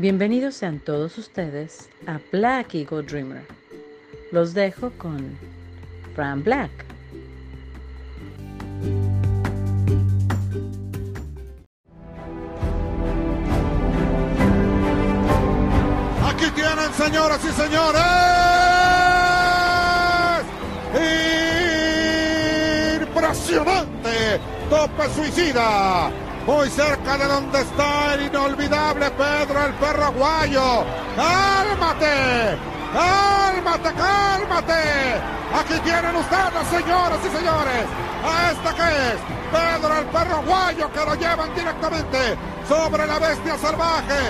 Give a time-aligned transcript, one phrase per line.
[0.00, 3.42] Bienvenidos sean todos ustedes a Black Eagle Dreamer.
[4.30, 5.36] Los dejo con
[6.14, 6.70] Fran Black.
[16.28, 18.02] Aquí tienen, señoras y señores.
[23.02, 24.38] Impresionante
[24.70, 26.27] tope suicida.
[26.48, 30.82] Muy cerca de donde está el inolvidable Pedro el perro aguayo.
[31.14, 32.56] ¡Cálmate!
[32.90, 34.82] ¡Cálmate, cálmate!
[35.60, 37.84] Aquí tienen ustedes, señoras y señores,
[38.24, 39.20] a esta que es
[39.52, 42.38] Pedro el perro guayo que lo llevan directamente
[42.68, 44.20] sobre la bestia salvaje.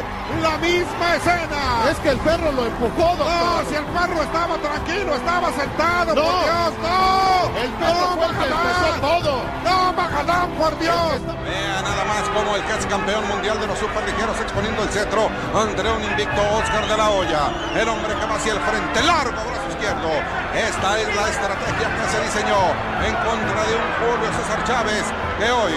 [0.43, 1.91] La misma escena.
[1.91, 3.27] Es que el perro lo empujó, doctor.
[3.27, 6.23] No, si el perro estaba tranquilo, estaba sentado, No.
[6.23, 7.59] por Dios, no.
[7.59, 9.43] El perro no, fue el que empezó todo.
[9.65, 11.13] No, Magadán, por Dios.
[11.45, 15.29] Vea nada más como el que es campeón mundial de los superligeros exponiendo el cetro
[15.57, 17.43] ante un invicto Oscar de la Hoya.
[17.75, 20.11] El hombre que va hacia el frente, largo brazo izquierdo.
[20.55, 22.61] Esta es la estrategia que se diseñó
[23.03, 25.05] en contra de un Julio César Chávez
[25.39, 25.73] que hoy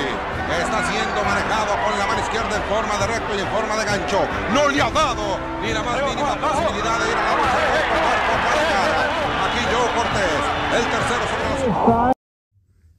[0.59, 3.85] está siendo manejado con la mano izquierda en forma de recto y en forma de
[3.85, 4.19] gancho.
[4.53, 7.95] No le ha dado ni la más mínima posibilidad de ir a la lucha cuerpo
[7.95, 9.01] a cuerpo cara a cara.
[9.45, 10.43] Aquí Joe Cortés,
[10.77, 12.11] el tercero sobre los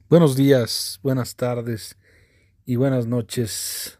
[0.09, 1.97] Buenos días, buenas tardes
[2.65, 3.99] y buenas noches.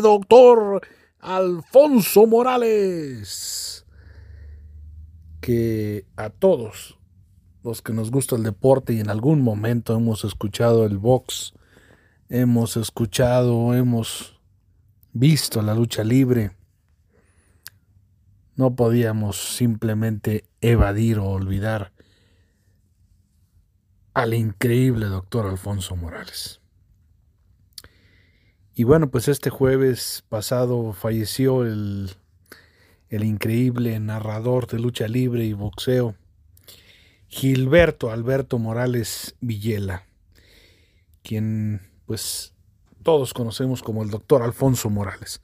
[0.00, 0.80] doctor
[1.20, 3.75] Alfonso Morales,
[5.46, 6.98] que a todos
[7.62, 11.54] los que nos gusta el deporte y en algún momento hemos escuchado el box,
[12.28, 14.40] hemos escuchado, hemos
[15.12, 16.50] visto la lucha libre,
[18.56, 21.92] no podíamos simplemente evadir o olvidar
[24.14, 26.60] al increíble doctor Alfonso Morales.
[28.74, 32.10] Y bueno, pues este jueves pasado falleció el,
[33.08, 36.14] el increíble narrador de lucha libre y boxeo,
[37.28, 40.04] Gilberto Alberto Morales Villela,
[41.22, 42.54] quien pues
[43.02, 45.40] todos conocemos como el doctor Alfonso Morales.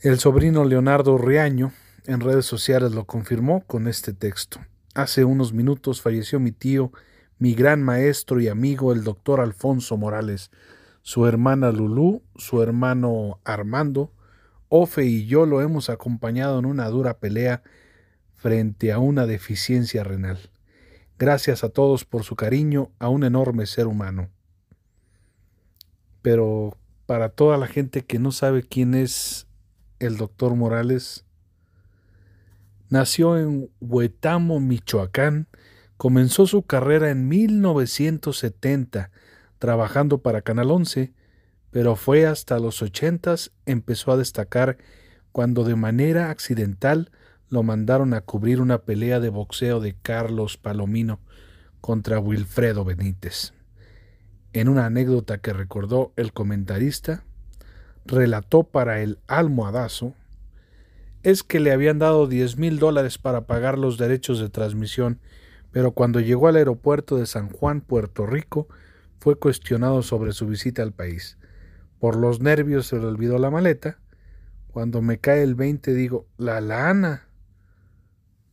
[0.00, 1.72] El sobrino Leonardo Riaño
[2.06, 4.60] en redes sociales lo confirmó con este texto.
[4.94, 6.92] Hace unos minutos falleció mi tío,
[7.38, 10.50] mi gran maestro y amigo, el doctor Alfonso Morales,
[11.02, 14.12] su hermana Lulú, su hermano Armando,
[14.68, 17.62] Ofe y yo lo hemos acompañado en una dura pelea
[18.34, 20.50] frente a una deficiencia renal.
[21.18, 24.30] Gracias a todos por su cariño a un enorme ser humano.
[26.22, 29.46] Pero para toda la gente que no sabe quién es
[29.98, 31.24] el doctor Morales,
[32.88, 35.48] nació en Huetamo, Michoacán,
[35.96, 39.10] comenzó su carrera en 1970
[39.58, 41.12] trabajando para Canal 11,
[41.78, 44.78] pero fue hasta los 80 empezó a destacar
[45.30, 47.12] cuando de manera accidental
[47.50, 51.20] lo mandaron a cubrir una pelea de boxeo de Carlos Palomino
[51.80, 53.52] contra Wilfredo Benítez.
[54.52, 57.22] En una anécdota que recordó el comentarista,
[58.04, 60.14] relató para el almohadazo,
[61.22, 65.20] es que le habían dado 10 mil dólares para pagar los derechos de transmisión,
[65.70, 68.66] pero cuando llegó al aeropuerto de San Juan, Puerto Rico,
[69.20, 71.37] fue cuestionado sobre su visita al país.
[71.98, 73.98] Por los nervios se le olvidó la maleta.
[74.68, 77.28] Cuando me cae el 20 digo, la lana.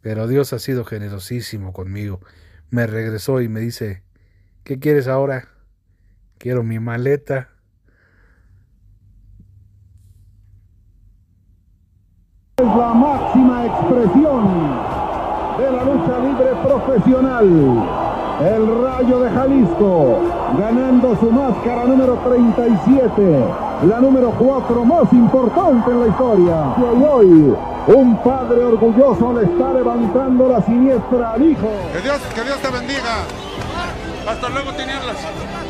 [0.02, 2.20] Pero Dios ha sido generosísimo conmigo.
[2.70, 4.04] Me regresó y me dice,
[4.64, 5.50] ¿qué quieres ahora?
[6.38, 7.50] Quiero mi maleta.
[12.58, 14.96] Es la máxima expresión
[15.58, 17.48] de la lucha libre profesional.
[18.42, 23.46] El Rayo de Jalisco ganando su máscara número 37,
[23.88, 26.76] la número 4 más importante en la historia.
[26.78, 27.56] Y hoy
[27.88, 31.70] un padre orgulloso le está levantando la siniestra al hijo.
[31.94, 33.26] Que Dios, que Dios te bendiga.
[34.28, 35.18] Hasta luego, tinieblas.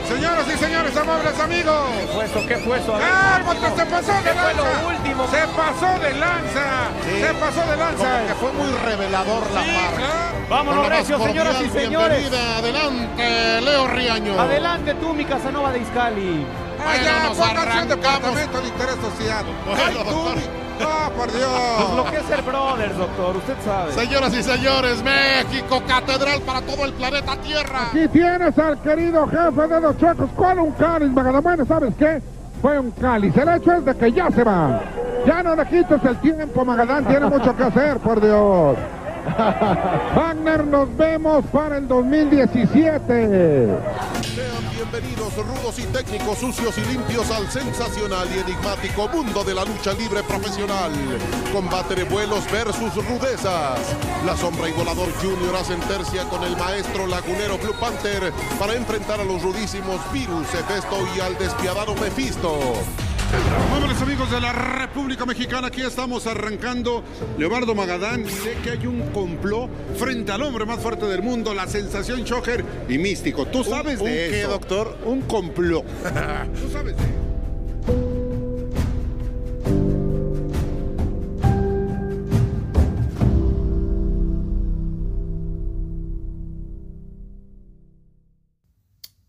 [0.08, 1.76] Señoras y señores, amables amigos.
[2.00, 2.48] ¿Qué fue eso?
[2.48, 2.98] ¿Qué fue eso?
[3.02, 4.82] ¡Ah, porque se pasó de ¿Qué fue lanza!
[4.82, 5.28] lo último?
[5.28, 6.66] Se pasó de lanza.
[7.04, 7.98] Se pasó de lanza.
[7.98, 10.36] Como que fue muy revelador la Sí, claro.
[10.50, 12.20] Vámonos, Recio, señoras y señores.
[12.20, 12.58] bienvenida.
[12.58, 14.40] Adelante, Leo Riaño.
[14.40, 16.46] Adelante tú, mi Casanova de Iscali.
[16.78, 17.88] Bueno, ya, nos arrancamos.
[17.90, 19.46] departamento de interés social.
[19.66, 20.65] Bueno, Ay, tú.
[20.82, 21.96] Ah, por Pues Dios.
[21.96, 23.92] lo que es el Brothers, doctor, usted sabe.
[23.94, 27.88] Señoras y señores, México, catedral para todo el planeta Tierra.
[27.90, 31.44] Aquí tienes al querido jefe de los chuecos con un cáliz, Magadán.
[31.44, 32.22] Bueno, ¿sabes qué?
[32.62, 33.36] Fue un cáliz.
[33.38, 34.82] El hecho es de que ya se va.
[35.26, 37.06] Ya no le quites el tiempo, Magadán.
[37.06, 38.78] Tiene mucho que hacer, por Dios.
[39.26, 43.68] Wagner, nos vemos para el 2017.
[44.36, 49.66] Sean bienvenidos rudos y técnicos, sucios y limpios al sensacional y enigmático mundo de la
[49.66, 50.92] lucha libre profesional.
[51.52, 53.80] Combate de vuelos versus rudezas.
[54.26, 59.20] La sombra y volador Junior hacen tercia con el maestro lagunero Blue Panther para enfrentar
[59.20, 62.60] a los rudísimos Virus, Hefesto y al despiadado Mephisto.
[64.16, 67.04] Amigos de la República Mexicana, aquí estamos arrancando.
[67.38, 71.68] Leobardo Magadán, sé que hay un complot frente al hombre más fuerte del mundo, la
[71.68, 73.46] sensación Shocker y místico.
[73.46, 74.52] ¿Tú sabes ¿Un de qué, eso?
[74.52, 74.98] doctor?
[75.04, 75.84] Un complot.
[76.64, 77.04] ¿Tú sabes de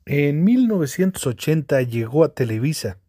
[0.08, 3.00] En 1980 llegó a Televisa,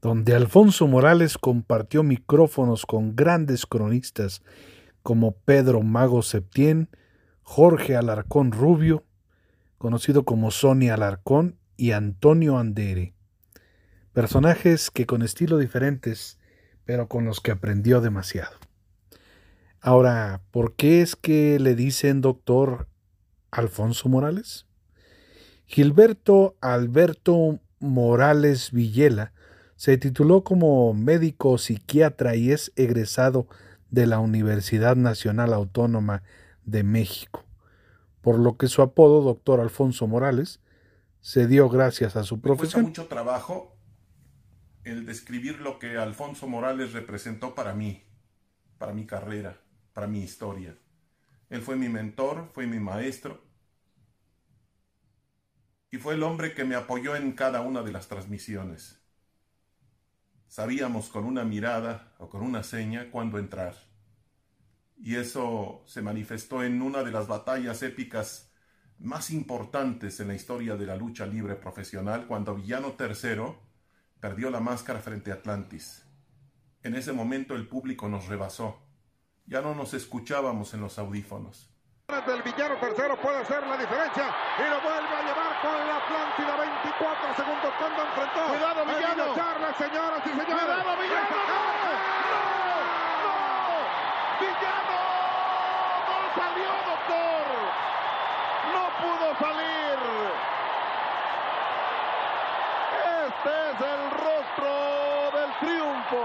[0.00, 4.42] donde Alfonso Morales compartió micrófonos con grandes cronistas
[5.02, 6.88] como Pedro Mago Septién,
[7.42, 9.04] Jorge Alarcón Rubio,
[9.78, 13.14] conocido como Sonia Alarcón, y Antonio Andere.
[14.12, 16.38] Personajes que con estilos diferentes,
[16.84, 18.56] pero con los que aprendió demasiado.
[19.80, 22.88] Ahora, ¿por qué es que le dicen doctor
[23.50, 24.66] Alfonso Morales?
[25.66, 29.32] Gilberto Alberto Morales Villela
[29.76, 33.46] se tituló como médico psiquiatra y es egresado
[33.90, 36.22] de la Universidad Nacional Autónoma
[36.64, 37.44] de México,
[38.22, 40.60] por lo que su apodo, doctor Alfonso Morales,
[41.20, 42.82] se dio gracias a su Me cuesta profesión.
[42.82, 43.76] mucho trabajo
[44.84, 48.04] el describir lo que Alfonso Morales representó para mí,
[48.78, 49.60] para mi carrera,
[49.92, 50.78] para mi historia.
[51.50, 53.42] Él fue mi mentor, fue mi maestro
[55.90, 59.05] y fue el hombre que me apoyó en cada una de las transmisiones.
[60.48, 63.74] Sabíamos con una mirada o con una seña cuándo entrar.
[64.96, 68.50] Y eso se manifestó en una de las batallas épicas
[68.98, 73.54] más importantes en la historia de la lucha libre profesional cuando Villano III
[74.20, 76.04] perdió la máscara frente a Atlantis.
[76.82, 78.78] En ese momento el público nos rebasó.
[79.44, 81.75] Ya no nos escuchábamos en los audífonos.
[82.06, 86.56] Del villano tercero puede ser la diferencia y lo vuelve a llevar con la Atlántida
[86.56, 89.34] 24 segundos cuando enfrentó Cuidado, villano.
[89.34, 90.46] Charles, señoras y señores.
[90.46, 91.36] Cuidado, villano.
[94.38, 95.00] ¡Villano!
[96.06, 97.46] ¡No salió, doctor!
[98.72, 99.98] ¡No pudo salir!
[103.26, 104.70] Este es el rostro
[105.40, 106.24] del triunfo.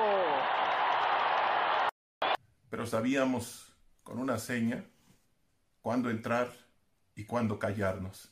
[2.70, 3.74] Pero sabíamos
[4.04, 4.86] con una seña
[5.82, 6.52] cuándo entrar
[7.16, 8.30] y cuándo callarnos.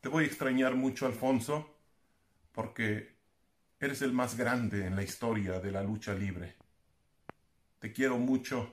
[0.00, 1.76] Te voy a extrañar mucho, Alfonso,
[2.52, 3.16] porque
[3.80, 6.56] eres el más grande en la historia de la lucha libre.
[7.78, 8.72] Te quiero mucho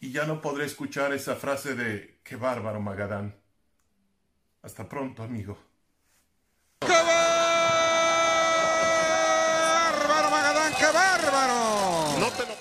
[0.00, 3.34] y ya no podré escuchar esa frase de qué bárbaro Magadán.
[4.62, 5.58] Hasta pronto, amigo.
[6.80, 7.10] ¡Qué bárbaro,
[10.30, 10.72] Magadán!
[10.78, 12.18] ¡Qué bárbaro!
[12.20, 12.54] No te lo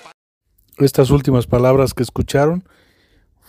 [0.86, 2.64] Estas últimas palabras que escucharon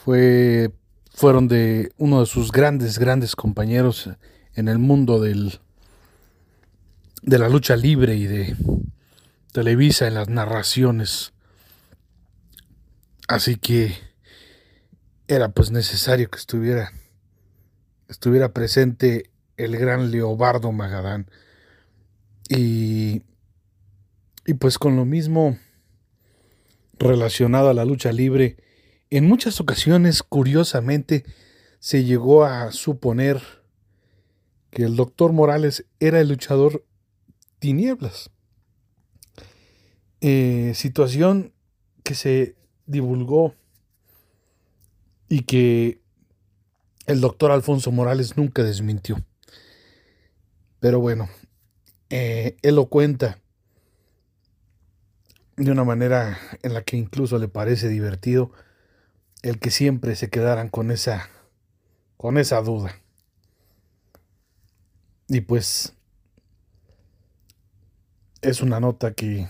[0.05, 0.71] fue,
[1.13, 4.11] fueron de uno de sus grandes, grandes compañeros
[4.55, 5.59] en el mundo del,
[7.23, 8.57] de la lucha libre y de
[9.53, 11.33] Televisa en las narraciones.
[13.27, 13.93] Así que
[15.27, 16.93] era pues necesario que estuviera,
[18.09, 21.29] estuviera presente el gran Leobardo Magadán.
[22.49, 23.23] Y,
[24.47, 25.59] y pues con lo mismo
[26.99, 28.57] relacionado a la lucha libre,
[29.11, 31.25] en muchas ocasiones, curiosamente,
[31.79, 33.41] se llegó a suponer
[34.71, 36.85] que el doctor Morales era el luchador
[37.59, 38.31] tinieblas.
[40.21, 41.53] Eh, situación
[42.03, 43.55] que se divulgó
[45.29, 46.01] y que
[47.07, 49.25] el doctor Alfonso Morales nunca desmintió.
[50.81, 51.29] Pero bueno,
[52.11, 53.41] eh, él lo cuenta
[55.57, 58.53] de una manera en la que incluso le parece divertido
[59.43, 61.29] el que siempre se quedaran con esa
[62.17, 62.95] con esa duda.
[65.29, 65.95] Y pues
[68.41, 69.49] es una nota que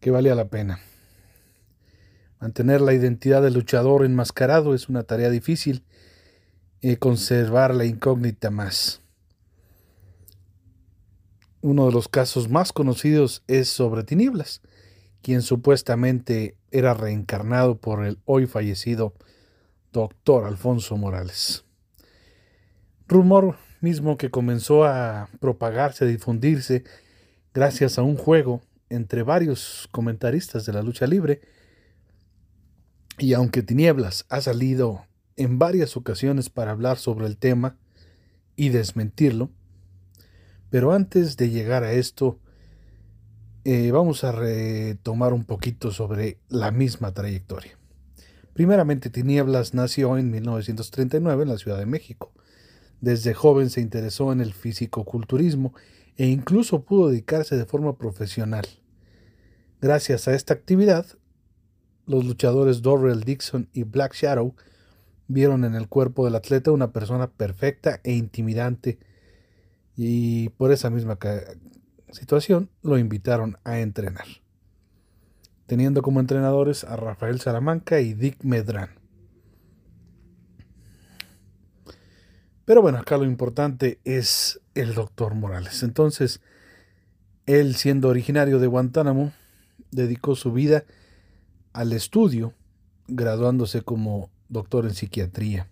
[0.00, 0.80] que valía la pena.
[2.38, 5.82] Mantener la identidad del luchador enmascarado es una tarea difícil
[6.82, 9.00] y conservar la incógnita más.
[11.62, 14.60] Uno de los casos más conocidos es sobre Tinieblas,
[15.22, 19.14] quien supuestamente era reencarnado por el hoy fallecido
[19.92, 21.64] doctor Alfonso Morales.
[23.06, 26.82] Rumor mismo que comenzó a propagarse, a difundirse
[27.54, 31.42] gracias a un juego entre varios comentaristas de la lucha libre
[33.18, 37.76] Y aunque Tinieblas ha salido en varias ocasiones para hablar sobre el tema
[38.56, 39.50] y desmentirlo,
[40.70, 42.40] pero antes de llegar a esto,
[43.64, 47.78] eh, vamos a retomar un poquito sobre la misma trayectoria.
[48.52, 52.32] Primeramente, Tinieblas nació en 1939 en la Ciudad de México.
[53.00, 55.74] Desde joven se interesó en el fisicoculturismo
[56.16, 58.66] e incluso pudo dedicarse de forma profesional.
[59.80, 61.06] Gracias a esta actividad,
[62.06, 64.54] los luchadores Dorrell Dixon y Black Shadow
[65.26, 68.98] vieron en el cuerpo del atleta una persona perfecta e intimidante
[69.96, 71.18] y por esa misma
[72.14, 74.26] situación lo invitaron a entrenar,
[75.66, 78.90] teniendo como entrenadores a Rafael Salamanca y Dick Medran.
[82.64, 85.82] Pero bueno, acá lo importante es el doctor Morales.
[85.82, 86.40] Entonces,
[87.46, 89.32] él siendo originario de Guantánamo,
[89.90, 90.84] dedicó su vida
[91.74, 92.54] al estudio,
[93.06, 95.68] graduándose como doctor en psiquiatría.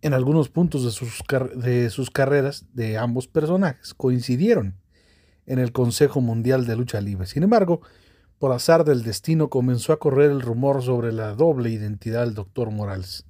[0.00, 1.22] En algunos puntos de sus,
[1.56, 4.76] de sus carreras de ambos personajes coincidieron
[5.46, 7.26] en el Consejo Mundial de Lucha Libre.
[7.26, 7.80] Sin embargo,
[8.38, 12.70] por azar del destino comenzó a correr el rumor sobre la doble identidad del doctor
[12.70, 13.24] Morales.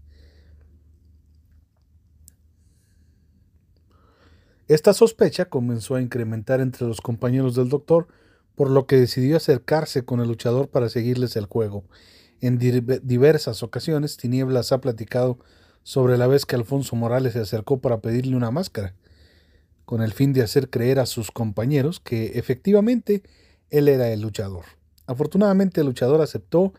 [4.66, 8.08] Esta sospecha comenzó a incrementar entre los compañeros del doctor,
[8.54, 11.84] por lo que decidió acercarse con el luchador para seguirles el juego.
[12.42, 15.38] En diversas ocasiones, Tinieblas ha platicado
[15.88, 18.92] sobre la vez que Alfonso Morales se acercó para pedirle una máscara,
[19.86, 23.22] con el fin de hacer creer a sus compañeros que efectivamente
[23.70, 24.66] él era el luchador.
[25.06, 26.74] Afortunadamente el luchador aceptó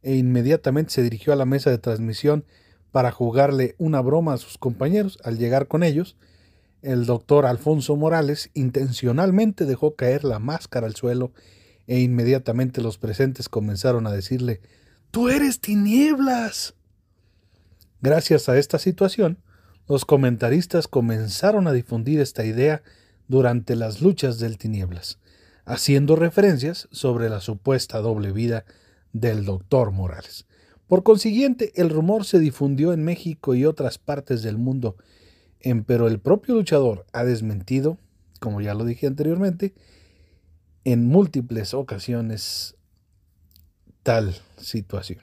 [0.00, 2.44] e inmediatamente se dirigió a la mesa de transmisión
[2.92, 5.18] para jugarle una broma a sus compañeros.
[5.24, 6.14] Al llegar con ellos,
[6.82, 11.32] el doctor Alfonso Morales intencionalmente dejó caer la máscara al suelo
[11.88, 14.60] e inmediatamente los presentes comenzaron a decirle,
[15.10, 16.76] Tú eres tinieblas.
[18.02, 19.38] Gracias a esta situación,
[19.88, 22.82] los comentaristas comenzaron a difundir esta idea
[23.28, 25.18] durante las luchas del tinieblas
[25.64, 28.64] haciendo referencias sobre la supuesta doble vida
[29.12, 30.46] del doctor Morales.
[30.86, 34.96] Por consiguiente, el rumor se difundió en México y otras partes del mundo,
[35.86, 37.98] pero el propio luchador ha desmentido,
[38.40, 39.74] como ya lo dije anteriormente,
[40.84, 42.74] en múltiples ocasiones
[44.02, 45.20] tal situación.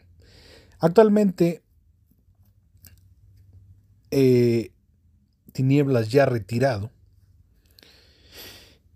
[0.79, 1.61] Actualmente,
[4.11, 4.71] eh,
[5.51, 6.91] Tinieblas ya retirado.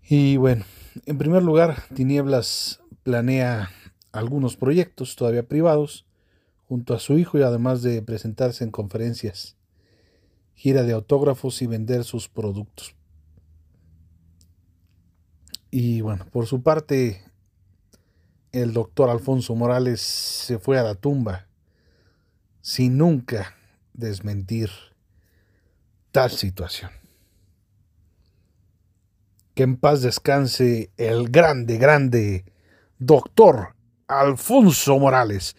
[0.08, 0.64] Y bueno,
[1.06, 3.70] en primer lugar, Tinieblas planea
[4.12, 6.06] algunos proyectos todavía privados
[6.68, 9.56] junto a su hijo y además de presentarse en conferencias,
[10.54, 12.94] gira de autógrafos y vender sus productos.
[15.70, 17.22] Y bueno, por su parte,
[18.52, 21.48] el doctor Alfonso Morales se fue a la tumba
[22.60, 23.56] sin nunca
[23.92, 24.70] desmentir
[26.14, 26.90] tal situación.
[29.54, 32.44] Que en paz descanse el grande, grande
[32.98, 33.74] doctor
[34.06, 35.56] Alfonso Morales.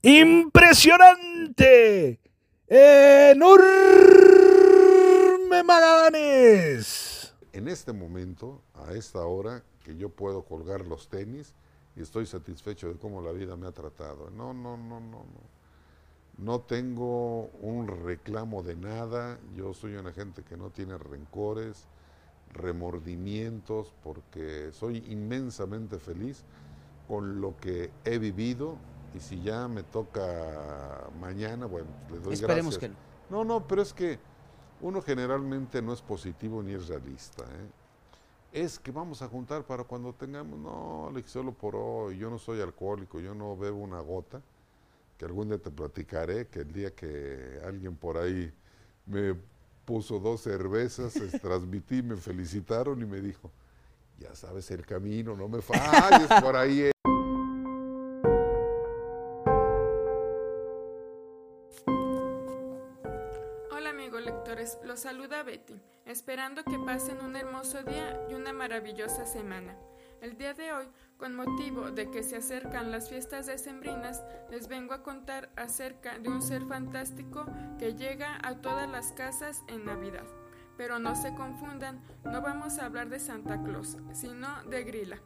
[0.00, 2.20] ¡Impresionante!
[2.66, 3.62] ¡Enorme
[5.62, 7.34] Magallanes!
[7.52, 11.52] En este momento, a esta hora, que yo puedo colgar los tenis
[11.96, 14.30] y estoy satisfecho de cómo la vida me ha tratado.
[14.30, 15.61] No, no, no, no, no.
[16.38, 19.38] No tengo un reclamo de nada.
[19.54, 21.86] Yo soy una gente que no tiene rencores
[22.52, 26.44] remordimientos porque soy inmensamente feliz
[27.08, 28.76] con lo que he vivido
[29.14, 32.78] y si ya me toca mañana, bueno, le doy Esperemos gracias.
[32.78, 32.88] que
[33.30, 33.44] no.
[33.44, 34.18] No, no, pero es que
[34.80, 37.44] uno generalmente no es positivo ni es realista.
[37.44, 37.70] ¿eh?
[38.52, 42.38] Es que vamos a juntar para cuando tengamos, no, Alex, solo por hoy, yo no
[42.38, 44.42] soy alcohólico, yo no bebo una gota,
[45.22, 48.52] que algún día te platicaré, que el día que alguien por ahí
[49.06, 49.36] me
[49.84, 53.52] puso dos cervezas, les transmití, me felicitaron y me dijo,
[54.18, 56.80] ya sabes el camino, no me falles por ahí.
[56.80, 56.92] eh".
[63.70, 69.24] Hola amigos lectores, los saluda Betty, esperando que pasen un hermoso día y una maravillosa
[69.24, 69.78] semana.
[70.22, 70.86] El día de hoy,
[71.16, 76.28] con motivo de que se acercan las fiestas decembrinas, les vengo a contar acerca de
[76.28, 77.44] un ser fantástico
[77.76, 80.24] que llega a todas las casas en Navidad.
[80.76, 85.18] Pero no se confundan, no vamos a hablar de Santa Claus, sino de Grilla.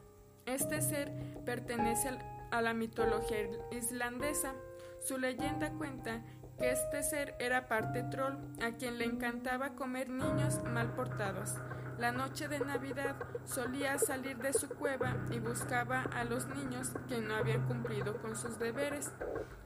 [0.46, 1.12] Este ser
[1.44, 2.16] pertenece
[2.50, 4.54] a la mitología islandesa.
[5.00, 6.22] Su leyenda cuenta
[6.58, 11.52] que este ser era parte troll, a quien le encantaba comer niños mal portados.
[11.98, 17.22] La noche de Navidad solía salir de su cueva y buscaba a los niños que
[17.22, 19.12] no habían cumplido con sus deberes.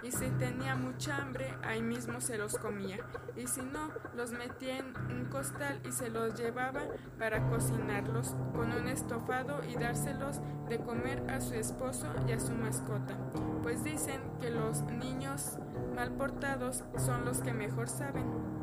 [0.04, 2.98] Y si tenía mucha hambre, ahí mismo se los comía.
[3.36, 6.82] Y si no, los metía en un costal y se los llevaba
[7.18, 12.52] para cocinarlos con un estofado y dárselos de comer a su esposo y a su
[12.52, 13.16] mascota.
[13.64, 15.58] Pues dicen que los niños
[15.96, 18.60] mal portados son los que mejor saben.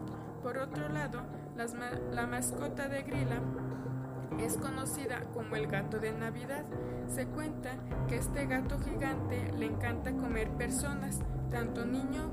[0.47, 1.23] Por otro lado,
[2.13, 3.41] la mascota de Grilla
[4.39, 6.63] es conocida como el gato de Navidad.
[7.09, 7.71] Se cuenta
[8.07, 11.19] que este gato gigante le encanta comer personas,
[11.51, 12.27] tanto niños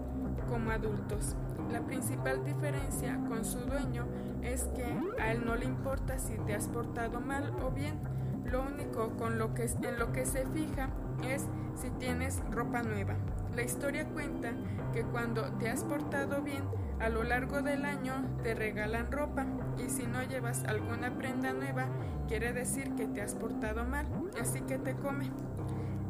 [0.49, 1.35] como adultos.
[1.73, 4.07] La principal diferencia con su dueño
[4.45, 4.87] es que
[5.21, 7.99] a él no le importa si te has portado mal o bien.
[8.45, 10.89] Lo único con lo que, en lo que se fija
[11.25, 13.17] es si tienes ropa nueva.
[13.57, 14.53] La historia cuenta
[14.93, 16.63] que cuando te has portado bien,
[17.05, 19.45] a lo largo del año te regalan ropa
[19.77, 21.87] y si no llevas alguna prenda nueva,
[22.29, 24.07] quiere decir que te has portado mal,
[24.41, 25.31] así que te come.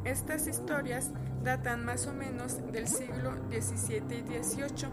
[0.05, 1.11] Estas historias
[1.43, 4.89] datan más o menos del siglo XVII y XVIII,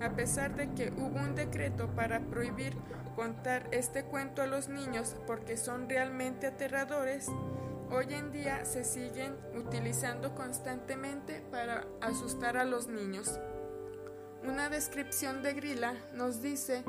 [0.00, 2.74] a pesar de que hubo un decreto para prohibir
[3.14, 7.26] contar este cuento a los niños porque son realmente aterradores.
[7.90, 13.38] Hoy en día se siguen utilizando constantemente para asustar a los niños.
[14.44, 16.82] Una descripción de Grilla nos dice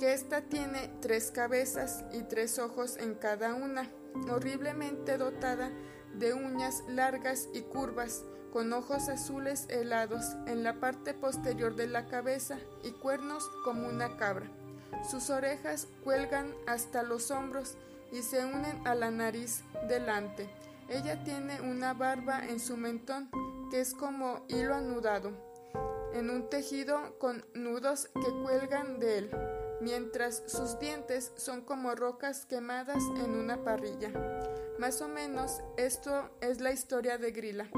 [0.00, 3.88] que ésta tiene tres cabezas y tres ojos en cada una,
[4.28, 5.70] horriblemente dotada
[6.14, 12.06] de uñas largas y curvas, con ojos azules helados en la parte posterior de la
[12.06, 14.50] cabeza y cuernos como una cabra.
[15.08, 17.76] Sus orejas cuelgan hasta los hombros
[18.10, 20.50] y se unen a la nariz delante.
[20.88, 23.30] Ella tiene una barba en su mentón
[23.70, 25.49] que es como hilo anudado
[26.14, 29.30] en un tejido con nudos que cuelgan de él,
[29.80, 34.10] mientras sus dientes son como rocas quemadas en una parrilla.
[34.78, 37.68] Más o menos esto es la historia de Grilla.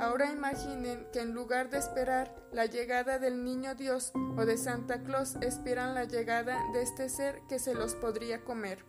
[0.00, 5.02] Ahora imaginen que en lugar de esperar la llegada del niño Dios o de Santa
[5.02, 8.82] Claus, esperan la llegada de este ser que se los podría comer.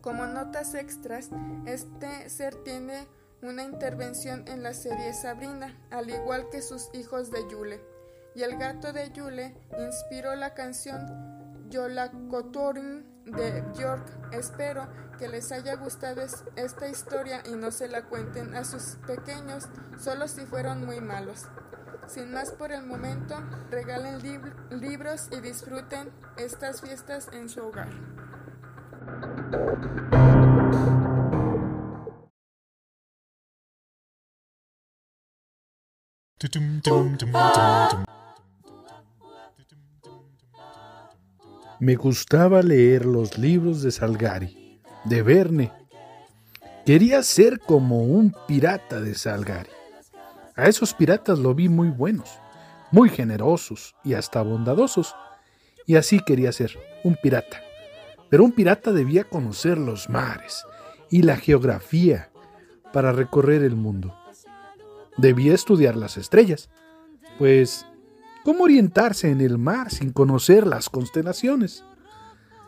[0.00, 1.30] Como notas extras,
[1.66, 3.08] este ser tiene
[3.42, 7.80] una intervención en la serie Sabrina, al igual que sus hijos de Yule.
[8.34, 14.32] Y el gato de Yule inspiró la canción Yolakotorin de Björk.
[14.32, 16.22] Espero que les haya gustado
[16.56, 21.46] esta historia y no se la cuenten a sus pequeños solo si fueron muy malos.
[22.06, 23.36] Sin más por el momento,
[23.70, 24.22] regalen
[24.70, 27.90] libros y disfruten estas fiestas en su hogar.
[41.80, 45.72] Me gustaba leer los libros de Salgari, de Verne.
[46.86, 49.70] Quería ser como un pirata de Salgari.
[50.54, 52.30] A esos piratas lo vi muy buenos,
[52.92, 55.16] muy generosos y hasta bondadosos.
[55.86, 57.60] Y así quería ser, un pirata.
[58.30, 60.64] Pero un pirata debía conocer los mares
[61.10, 62.30] y la geografía
[62.92, 64.14] para recorrer el mundo
[65.18, 66.70] debía estudiar las estrellas,
[67.38, 67.86] pues
[68.44, 71.84] ¿cómo orientarse en el mar sin conocer las constelaciones?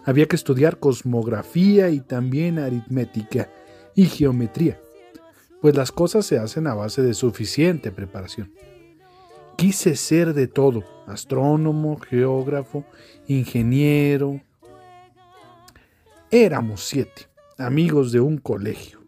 [0.04, 3.50] Había que estudiar cosmografía y también aritmética
[3.94, 4.78] y geometría,
[5.62, 8.52] pues las cosas se hacen a base de suficiente preparación.
[9.56, 12.84] Quise ser de todo, astrónomo, geógrafo,
[13.26, 14.40] ingeniero.
[16.30, 18.99] Éramos siete, amigos de un colegio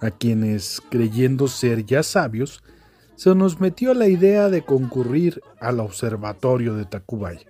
[0.00, 2.62] a quienes, creyendo ser ya sabios,
[3.16, 7.46] se nos metió la idea de concurrir al observatorio de Tacubaya.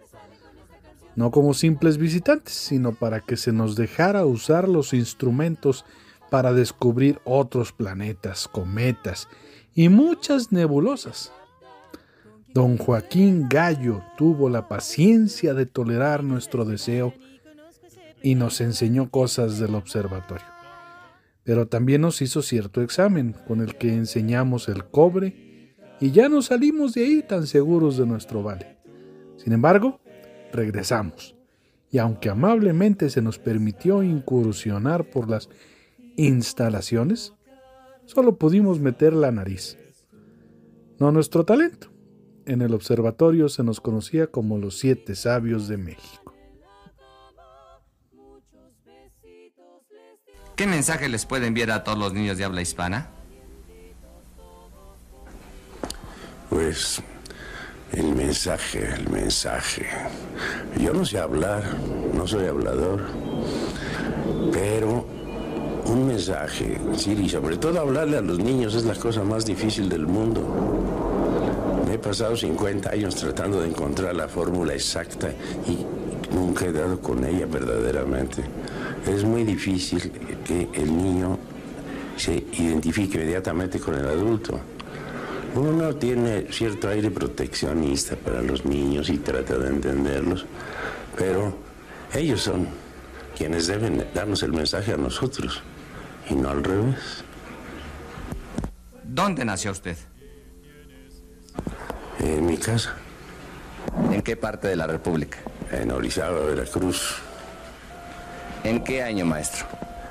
[1.14, 5.84] No como simples visitantes, sino para que se nos dejara usar los instrumentos
[6.28, 9.28] para descubrir otros planetas, cometas
[9.74, 11.32] y muchas nebulosas.
[12.52, 17.14] Don Joaquín Gallo tuvo la paciencia de tolerar nuestro deseo
[18.22, 20.59] y nos enseñó cosas del observatorio
[21.50, 26.42] pero también nos hizo cierto examen con el que enseñamos el cobre y ya no
[26.42, 28.78] salimos de ahí tan seguros de nuestro vale.
[29.36, 29.98] Sin embargo,
[30.52, 31.34] regresamos
[31.90, 35.48] y aunque amablemente se nos permitió incursionar por las
[36.14, 37.34] instalaciones,
[38.04, 39.76] solo pudimos meter la nariz.
[41.00, 41.88] No nuestro talento.
[42.46, 46.29] En el observatorio se nos conocía como los siete sabios de México.
[50.60, 53.08] ¿Qué mensaje les puede enviar a todos los niños de habla hispana?
[56.50, 57.00] Pues
[57.92, 59.86] El mensaje, el mensaje.
[60.78, 61.62] Yo no sé hablar,
[62.12, 63.06] no soy hablador,
[64.52, 65.06] pero
[65.86, 70.06] un mensaje, y sobre todo hablarle a los niños es la cosa más difícil del
[70.06, 70.42] mundo.
[71.86, 75.30] Me he pasado 50 años tratando de encontrar la fórmula exacta
[75.66, 75.86] y
[76.34, 78.44] nunca he dado con ella verdaderamente.
[79.06, 80.10] Es muy difícil
[80.44, 81.38] que el niño
[82.16, 84.60] se identifique inmediatamente con el adulto.
[85.54, 90.46] Uno tiene cierto aire proteccionista para los niños y trata de entenderlos,
[91.16, 91.56] pero
[92.12, 92.68] ellos son
[93.36, 95.62] quienes deben darnos el mensaje a nosotros
[96.28, 97.24] y no al revés.
[99.02, 99.96] ¿Dónde nació usted?
[102.20, 102.94] En mi casa.
[104.12, 105.38] ¿En qué parte de la República?
[105.72, 107.16] En Orizaba, Veracruz.
[108.64, 109.66] ¿En qué año, maestro?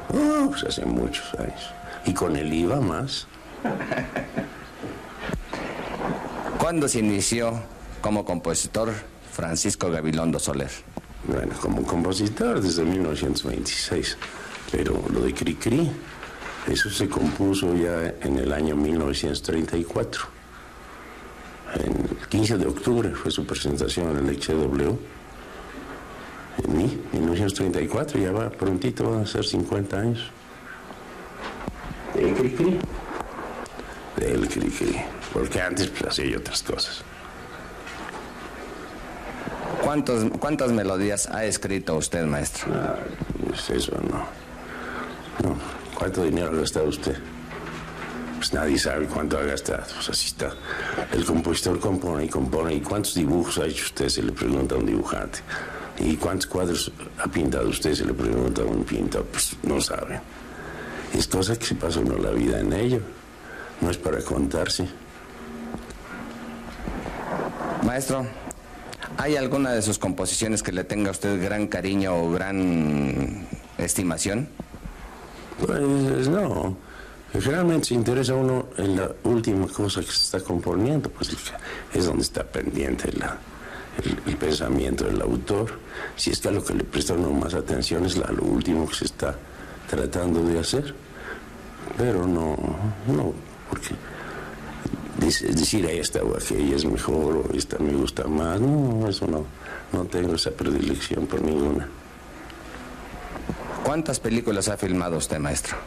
[0.10, 1.72] Uh, pues hace muchos años.
[2.06, 3.28] Y con el IVA más.
[6.60, 7.62] ¿Cuándo se inició
[8.02, 8.92] como compositor
[9.32, 10.72] Francisco Gabilondo Soler?
[11.26, 14.18] Bueno, como compositor desde 1926.
[14.72, 15.92] Pero lo de Cricri,
[16.68, 20.22] eso se compuso ya en el año 1934.
[21.76, 24.40] En el 15 de octubre fue su presentación en el
[26.60, 26.66] HW.
[26.66, 30.32] En mí, 1934, ya va prontito, van a ser 50 años.
[32.16, 32.78] ¿El Cricri?
[34.18, 35.02] Del Cricri.
[35.34, 37.04] Porque antes pues, hacía otras cosas.
[39.84, 42.72] ¿Cuántos, ¿Cuántas melodías ha escrito usted, maestro?
[42.74, 42.98] Ah,
[43.48, 45.48] pues eso no.
[45.48, 45.56] no.
[45.98, 47.18] ¿Cuánto dinero ha gastado usted?
[48.38, 49.84] Pues nadie sabe cuánto ha gastado.
[49.96, 50.52] Pues así está.
[51.12, 52.74] El compositor compone y compone.
[52.74, 54.10] ¿Y cuántos dibujos ha hecho usted?
[54.10, 55.40] Se le pregunta a un dibujante.
[56.00, 57.94] ¿Y cuántos cuadros ha pintado usted?
[57.94, 59.26] Se le pregunta a un pintor.
[59.26, 60.22] Pues no sabe.
[61.14, 63.02] Es cosa que se pasa uno la vida en ello.
[63.82, 64.88] No es para contarse.
[67.84, 68.26] Maestro,
[69.18, 74.48] ¿hay alguna de sus composiciones que le tenga a usted gran cariño o gran estimación?
[75.66, 76.78] Pues no.
[77.34, 81.30] Generalmente se interesa uno en la última cosa que se está componiendo, pues
[81.94, 83.38] es donde está pendiente la,
[84.04, 85.80] el, el, pensamiento del autor.
[86.16, 88.88] Si es que a lo que le presta uno más atención es la, lo último
[88.88, 89.36] que se está
[89.90, 90.94] tratando de hacer.
[91.98, 92.56] Pero no,
[93.08, 93.34] no,
[93.70, 93.96] porque
[95.20, 99.46] decir esta o aquella es mejor o esta me gusta más, no, eso no,
[99.92, 101.88] no tengo esa predilección por ninguna.
[103.84, 105.78] ¿Cuántas películas ha filmado usted, maestro?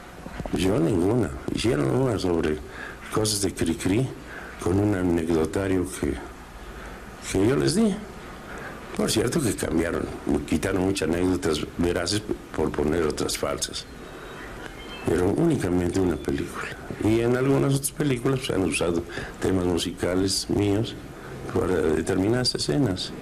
[0.55, 1.31] Yo ninguna.
[1.55, 2.59] Hicieron una sobre
[3.14, 4.09] cosas de Cricri
[4.62, 6.14] con un anecdotario que,
[7.31, 7.95] que yo les di.
[8.97, 10.03] Por cierto que cambiaron,
[10.47, 12.23] quitaron muchas anécdotas veraces
[12.55, 13.87] por poner otras falsas.
[15.07, 16.77] Pero únicamente una película.
[17.03, 19.03] Y en algunas otras películas pues, han usado
[19.41, 20.95] temas musicales míos
[21.55, 23.13] para determinadas escenas.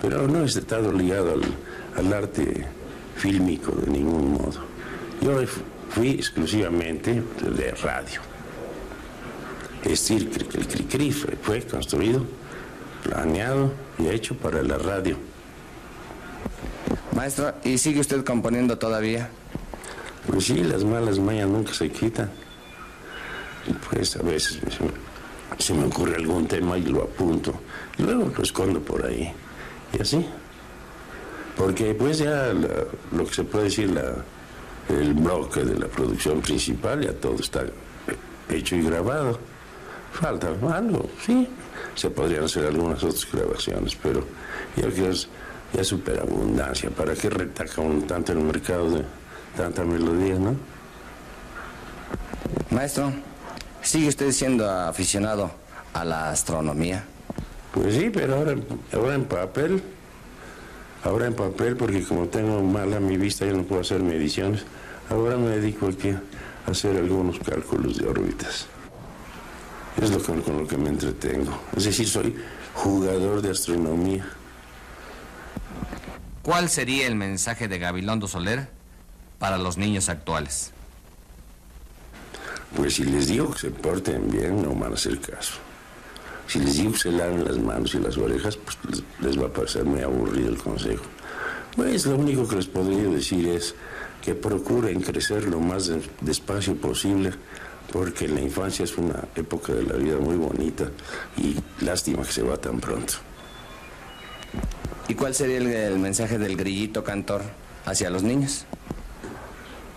[0.00, 1.42] Pero no he estado ligado al,
[1.96, 2.66] al arte
[3.16, 4.64] fílmico de ningún modo.
[5.20, 5.38] Yo
[5.90, 8.20] fui exclusivamente de radio.
[9.82, 12.24] Es decir, el CRICRI fue construido,
[13.02, 15.16] planeado y hecho para la radio.
[17.14, 19.30] Maestro, ¿y sigue usted componiendo todavía?
[20.26, 22.30] Pues sí, las malas mañas nunca se quitan.
[23.66, 27.52] Y pues a veces se, se me ocurre algún tema y lo apunto.
[27.98, 29.32] Y luego lo escondo por ahí.
[29.92, 30.24] Y así.
[31.56, 34.14] Porque pues ya la, lo que se puede decir, la,
[34.88, 37.64] el bloque de la producción principal, ya todo está
[38.48, 39.38] hecho y grabado.
[40.12, 41.48] Falta algo, sí.
[41.94, 44.20] Se podrían hacer algunas otras grabaciones, pero
[44.76, 45.28] yo creo que es
[45.72, 46.90] ya superabundancia.
[46.90, 49.04] ¿Para qué retaca uno tanto el mercado de
[49.56, 50.56] tanta melodía, no?
[52.70, 53.12] Maestro,
[53.82, 55.50] ¿sigue usted siendo aficionado
[55.92, 57.04] a la astronomía?
[57.72, 58.56] Pues sí, pero ahora,
[58.92, 59.82] ahora en papel.
[61.02, 64.64] Ahora en papel, porque como tengo mala mi vista, yo no puedo hacer mediciones.
[65.08, 66.20] Ahora me dedico aquí a
[66.70, 68.66] hacer algunos cálculos de órbitas.
[70.00, 71.52] Es lo con, con lo que me entretengo.
[71.76, 72.34] Es decir, soy
[72.74, 74.26] jugador de astronomía.
[76.42, 78.68] ¿Cuál sería el mensaje de Gabilondo Soler
[79.38, 80.72] para los niños actuales?
[82.74, 85.54] Pues si les digo que se porten bien, no van a hacer caso.
[86.46, 89.48] Si les digo que se laven las manos y las orejas, pues les, les va
[89.48, 91.04] a parecer muy aburrido el consejo.
[91.76, 93.74] Pues lo único que les podría decir es
[94.22, 97.32] que procuren crecer lo más despacio posible,
[97.92, 100.90] porque la infancia es una época de la vida muy bonita
[101.36, 103.14] y lástima que se va tan pronto.
[105.08, 107.42] ¿Y cuál sería el, el mensaje del grillito cantor
[107.84, 108.64] hacia los niños?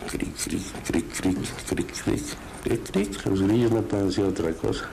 [0.10, 2.24] Cric, cric, cric, cric, cric, cric,
[2.64, 3.26] cric, cric.
[3.26, 4.90] Los grillos no pueden decir otra cosa.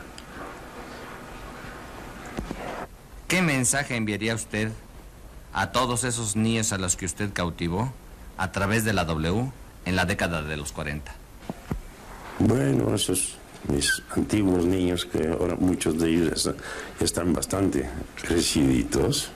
[3.31, 4.73] ¿qué mensaje enviaría usted
[5.53, 7.93] a todos esos niños a los que usted cautivó
[8.37, 9.53] a través de la W
[9.85, 11.20] en la década de los 40?
[12.41, 13.37] Bueno, esos
[13.69, 16.51] mis antiguos niños, que ahora muchos de ellos
[16.99, 17.89] están, bastante
[18.23, 19.31] creciditos,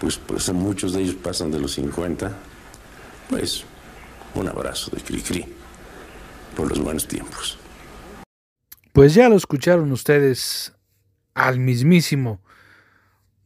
[0.00, 2.36] pues, pues muchos de ellos pasan de los 50,
[3.28, 3.64] pues
[4.34, 5.46] un abrazo de Cricri
[6.56, 7.56] por los buenos tiempos.
[8.92, 10.72] Pues ya lo escucharon ustedes
[11.34, 12.40] al mismísimo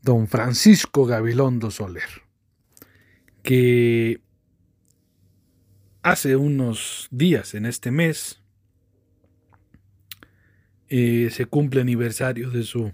[0.00, 2.08] don Francisco Gabilondo Soler,
[3.42, 4.22] que
[6.02, 8.40] hace unos días en este mes
[10.96, 12.92] eh, se cumple aniversario de su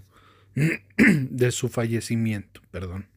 [0.97, 3.07] de su fallecimiento, perdón.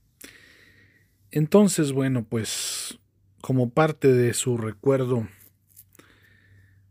[1.30, 2.98] Entonces, bueno, pues
[3.40, 5.26] como parte de su recuerdo,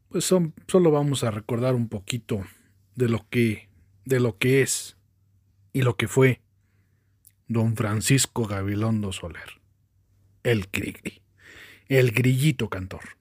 [0.09, 2.43] pues son, solo vamos a recordar un poquito
[2.95, 3.69] de lo que
[4.05, 4.97] de lo que es
[5.71, 6.41] y lo que fue
[7.47, 9.61] don Francisco Gabilondo Soler,
[10.41, 11.21] el Grigri,
[11.89, 13.19] el grillito cantor.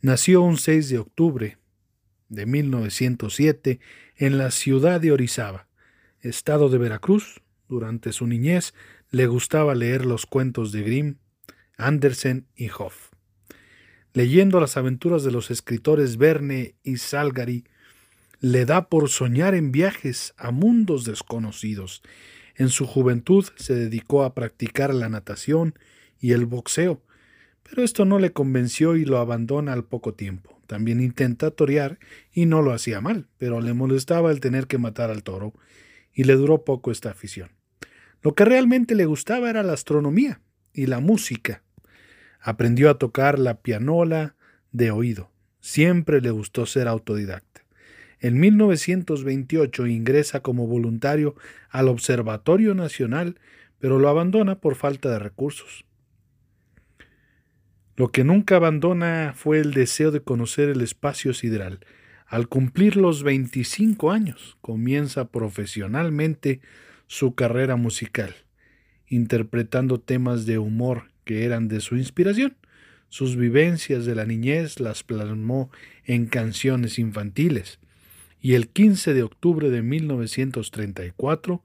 [0.00, 1.58] Nació un 6 de octubre
[2.28, 3.80] de 1907
[4.16, 5.68] en la ciudad de Orizaba,
[6.20, 7.42] estado de Veracruz.
[7.68, 8.74] Durante su niñez
[9.10, 11.16] le gustaba leer los cuentos de Grimm,
[11.76, 13.10] Andersen y Hoff.
[14.12, 17.64] Leyendo las aventuras de los escritores Verne y Salgari,
[18.40, 22.02] le da por soñar en viajes a mundos desconocidos.
[22.54, 25.74] En su juventud se dedicó a practicar la natación
[26.20, 27.02] y el boxeo,
[27.62, 30.55] pero esto no le convenció y lo abandona al poco tiempo.
[30.66, 31.98] También intenta torear
[32.32, 35.54] y no lo hacía mal, pero le molestaba el tener que matar al toro
[36.12, 37.50] y le duró poco esta afición.
[38.22, 40.40] Lo que realmente le gustaba era la astronomía
[40.72, 41.62] y la música.
[42.40, 44.34] Aprendió a tocar la pianola
[44.72, 45.30] de oído.
[45.60, 47.64] Siempre le gustó ser autodidacta.
[48.20, 51.34] En 1928 ingresa como voluntario
[51.70, 53.38] al Observatorio Nacional,
[53.78, 55.85] pero lo abandona por falta de recursos.
[57.96, 61.80] Lo que nunca abandona fue el deseo de conocer el espacio sideral.
[62.26, 66.60] Al cumplir los 25 años, comienza profesionalmente
[67.06, 68.34] su carrera musical,
[69.08, 72.56] interpretando temas de humor que eran de su inspiración.
[73.08, 75.70] Sus vivencias de la niñez las plasmó
[76.04, 77.78] en canciones infantiles
[78.42, 81.62] y el 15 de octubre de 1934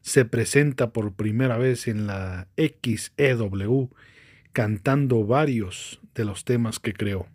[0.00, 3.90] se presenta por primera vez en la XEW
[4.54, 7.26] cantando varios de los temas que creó.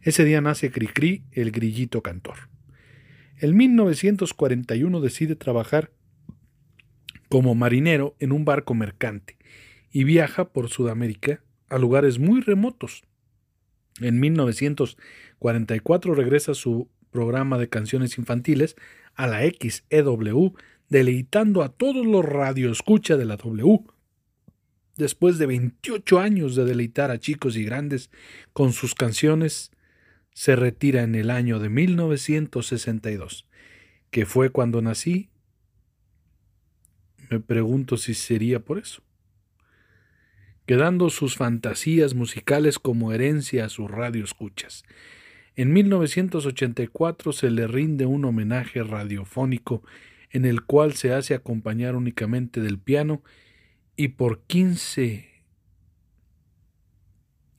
[0.00, 2.48] Ese día nace Cricri, el grillito cantor.
[3.38, 5.90] En 1941 decide trabajar
[7.28, 9.36] como marinero en un barco mercante
[9.90, 13.02] y viaja por Sudamérica a lugares muy remotos.
[14.00, 18.76] En 1944 regresa su programa de canciones infantiles
[19.16, 20.54] a la XEW,
[20.88, 23.84] deleitando a todos los radioescucha de la W
[24.96, 28.10] después de 28 años de deleitar a chicos y grandes
[28.52, 29.70] con sus canciones,
[30.32, 33.46] se retira en el año de 1962,
[34.10, 35.30] que fue cuando nací.
[37.30, 39.02] Me pregunto si sería por eso.
[40.66, 44.84] Quedando sus fantasías musicales como herencia a sus radioescuchas.
[45.54, 49.82] En 1984 se le rinde un homenaje radiofónico
[50.30, 53.22] en el cual se hace acompañar únicamente del piano
[53.96, 55.36] y por 15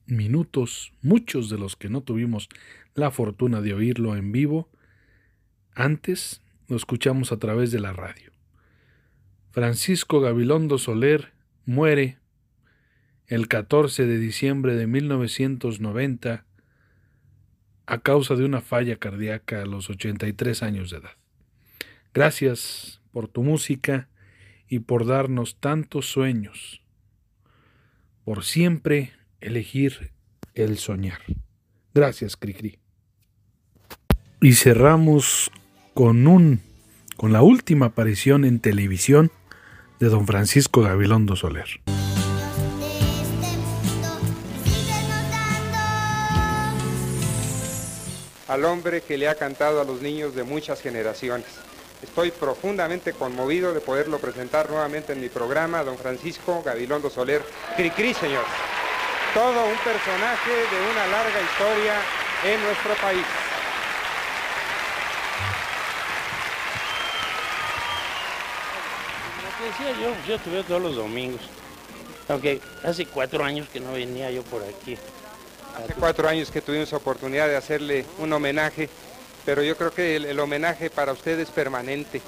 [0.06, 2.48] minutos, muchos de los que no tuvimos
[2.94, 4.70] la fortuna de oírlo en vivo,
[5.74, 8.32] antes lo escuchamos a través de la radio.
[9.50, 11.32] Francisco Gabilondo Soler
[11.64, 12.18] muere
[13.26, 16.44] el 14 de diciembre de 1990
[17.86, 21.16] a causa de una falla cardíaca a los 83 años de edad.
[22.12, 24.08] Gracias por tu música
[24.68, 26.82] y por darnos tantos sueños,
[28.24, 30.12] por siempre elegir
[30.54, 31.20] el soñar.
[31.94, 32.78] Gracias, Cricri.
[34.40, 35.50] Y cerramos
[35.94, 36.60] con un
[37.16, 39.32] con la última aparición en televisión
[39.98, 41.66] de don Francisco Gabilondo Soler.
[48.46, 51.48] Al hombre que le ha cantado a los niños de muchas generaciones.
[52.02, 57.42] Estoy profundamente conmovido de poderlo presentar nuevamente en mi programa, don Francisco Gabilondo Soler.
[57.76, 58.44] Cricri, señor.
[59.34, 61.94] Todo un personaje de una larga historia
[62.44, 63.26] en nuestro país.
[69.36, 71.40] Como decía yo, yo veo todos los domingos.
[72.28, 74.96] Aunque hace cuatro años que no venía yo por aquí.
[75.76, 78.88] Hace cuatro años que tuvimos oportunidad de hacerle un homenaje
[79.48, 82.20] pero yo creo que el, homenaje para usted es permanente.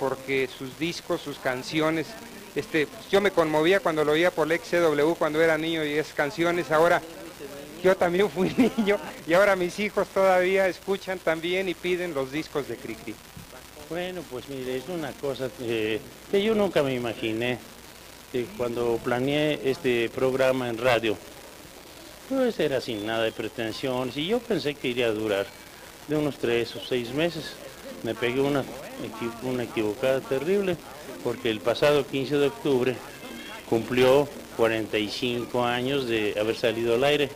[0.00, 2.08] porque sus discos, sus canciones,
[2.56, 5.92] este, pues, yo me conmovía cuando lo oía por el XCW cuando era niño y
[5.92, 7.00] esas canciones, ahora
[7.80, 12.66] yo también fui niño y ahora mis hijos todavía escuchan también y piden los discos
[12.66, 13.14] de Cricri.
[13.88, 17.56] Bueno, pues mire, es una cosa que, que yo nunca me imaginé
[18.56, 21.16] cuando planeé este programa en radio.
[22.28, 25.46] Pues era sin nada de pretensiones y yo pensé que iría a durar
[26.08, 27.54] de unos tres o seis meses.
[28.02, 28.64] Me pegué una,
[29.42, 30.76] una equivocada terrible
[31.22, 32.96] porque el pasado 15 de octubre
[33.68, 37.30] cumplió 45 años de haber salido al aire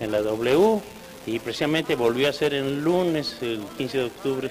[0.00, 0.80] en la W
[1.26, 4.50] y precisamente volvió a ser el lunes, el 15 de octubre.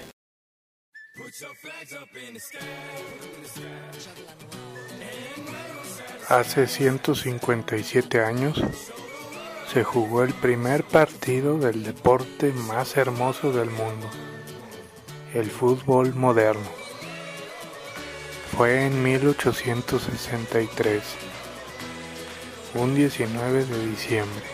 [6.29, 8.61] Hace 157 años
[9.77, 14.09] se jugó el primer partido del deporte más hermoso del mundo,
[15.35, 16.67] el fútbol moderno.
[18.57, 21.03] Fue en 1863,
[22.73, 24.45] un 19 de diciembre,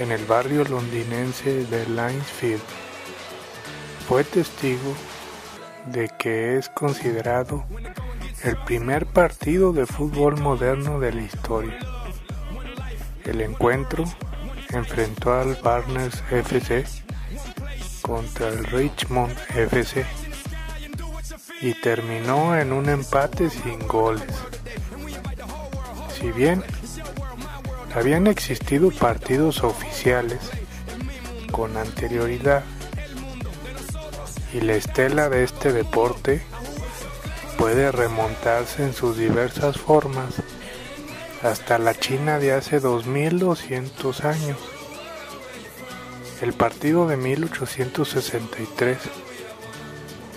[0.00, 2.64] en el barrio londinense de Linesfield.
[4.08, 4.92] Fue testigo
[5.86, 7.64] de que es considerado
[8.42, 12.03] el primer partido de fútbol moderno de la historia.
[13.24, 14.04] El encuentro
[14.70, 16.84] enfrentó al Barnes FC
[18.02, 20.04] contra el Richmond FC
[21.62, 24.30] y terminó en un empate sin goles.
[26.18, 26.62] Si bien
[27.94, 30.40] habían existido partidos oficiales
[31.50, 32.64] con anterioridad
[34.52, 36.42] y la estela de este deporte
[37.56, 40.34] puede remontarse en sus diversas formas
[41.44, 44.56] hasta la China de hace 2200 años.
[46.40, 48.96] El partido de 1863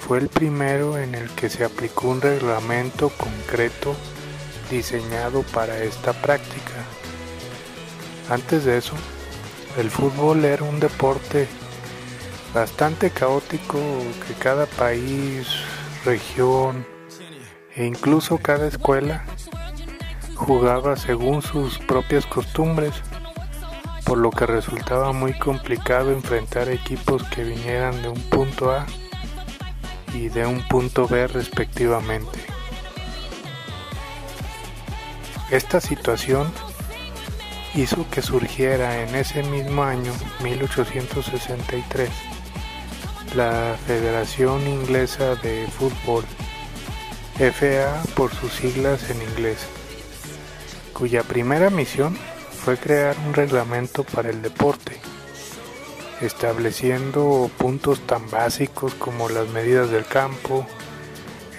[0.05, 3.95] fue el primero en el que se aplicó un reglamento concreto
[4.69, 6.73] diseñado para esta práctica.
[8.29, 8.93] Antes de eso,
[9.77, 11.47] el fútbol era un deporte
[12.53, 13.79] bastante caótico
[14.27, 15.47] que cada país,
[16.03, 16.85] región
[17.75, 19.25] e incluso cada escuela
[20.37, 22.93] jugaba según sus propias costumbres,
[24.05, 28.85] por lo que resultaba muy complicado enfrentar equipos que vinieran de un punto A
[30.13, 32.39] y de un punto B respectivamente.
[35.51, 36.49] Esta situación
[37.73, 42.09] hizo que surgiera en ese mismo año, 1863,
[43.35, 46.23] la Federación Inglesa de Fútbol,
[47.37, 49.67] FA por sus siglas en inglés,
[50.97, 52.17] cuya primera misión
[52.63, 54.97] fue crear un reglamento para el deporte,
[56.21, 60.65] estableciendo puntos tan básicos como las medidas del campo,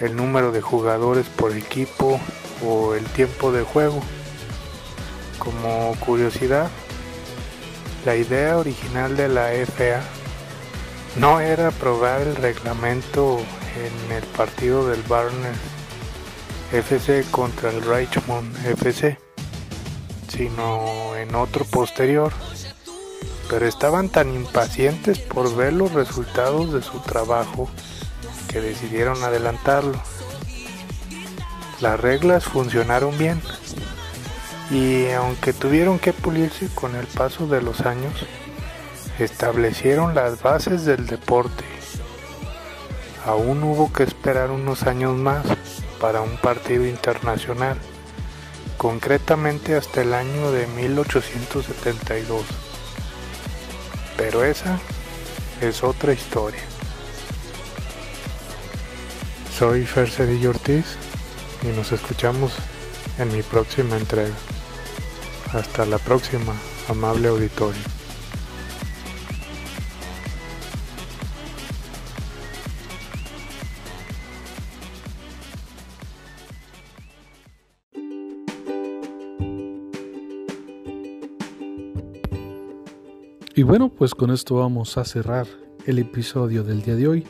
[0.01, 2.19] el número de jugadores por equipo
[2.65, 4.01] o el tiempo de juego.
[5.37, 6.69] Como curiosidad,
[8.05, 10.01] la idea original de la FA
[11.15, 15.57] no era aprobar el reglamento en el partido del Barnes
[16.73, 19.17] FC contra el Richmond FC,
[20.29, 22.31] sino en otro posterior.
[23.49, 27.67] Pero estaban tan impacientes por ver los resultados de su trabajo
[28.47, 29.99] que decidieron adelantarlo.
[31.81, 33.41] Las reglas funcionaron bien
[34.69, 38.13] y aunque tuvieron que pulirse con el paso de los años,
[39.17, 41.63] establecieron las bases del deporte.
[43.25, 45.45] Aún hubo que esperar unos años más
[45.99, 47.77] para un partido internacional,
[48.79, 52.45] concretamente hasta el año de 1872.
[54.15, 54.79] Pero esa
[55.59, 56.61] es otra historia.
[59.57, 60.85] Soy Fer Cedillo Ortiz
[61.61, 62.53] y nos escuchamos
[63.17, 64.35] en mi próxima entrega.
[65.51, 66.53] Hasta la próxima,
[66.87, 67.98] amable auditorio.
[83.59, 85.45] Y bueno, pues con esto vamos a cerrar
[85.85, 87.27] el episodio del día de hoy.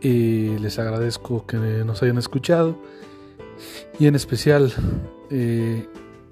[0.00, 2.76] Y les agradezco que nos hayan escuchado.
[4.00, 4.72] Y en especial
[5.30, 5.88] eh,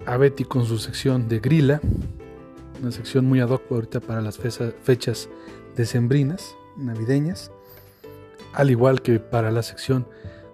[0.06, 1.80] a Betty con su sección de Grila.
[2.82, 5.28] Una sección muy ad hoc ahorita para las fechas
[5.76, 7.52] decembrinas, navideñas.
[8.54, 10.04] Al igual que para la sección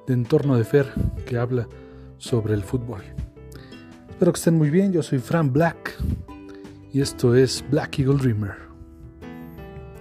[0.06, 0.92] de Entorno de Fer
[1.24, 1.66] que habla
[2.18, 3.00] sobre el fútbol.
[4.10, 4.92] Espero que estén muy bien.
[4.92, 5.96] Yo soy Fran Black
[6.96, 8.54] y esto es Black Eagle Dreamer.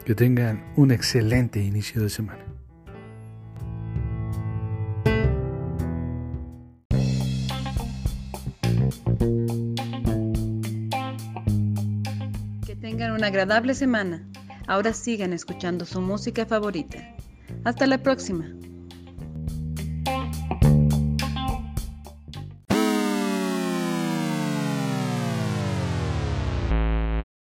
[0.05, 2.39] Que tengan un excelente inicio de semana.
[12.65, 14.25] Que tengan una agradable semana.
[14.65, 17.13] Ahora sigan escuchando su música favorita.
[17.65, 18.54] Hasta la próxima.